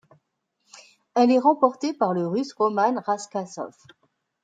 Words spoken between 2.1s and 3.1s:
le Russe Roman